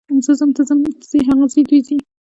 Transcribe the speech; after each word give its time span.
زه 0.25 0.31
ځم، 0.39 0.49
ته 0.57 0.61
ځې، 1.09 1.19
هغه 1.29 1.45
ځي، 1.53 1.61
دوی 1.69 1.79
ځي. 1.87 1.97